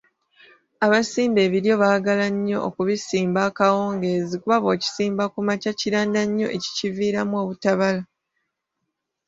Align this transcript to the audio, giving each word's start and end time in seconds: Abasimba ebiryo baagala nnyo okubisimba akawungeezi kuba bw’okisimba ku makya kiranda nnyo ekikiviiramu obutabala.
Abasimba 0.85 1.39
ebiryo 1.47 1.73
baagala 1.81 2.25
nnyo 2.33 2.57
okubisimba 2.67 3.39
akawungeezi 3.49 4.35
kuba 4.41 4.57
bw’okisimba 4.63 5.23
ku 5.33 5.39
makya 5.47 5.71
kiranda 5.79 6.21
nnyo 6.27 6.47
ekikiviiramu 6.57 7.35
obutabala. 7.43 8.01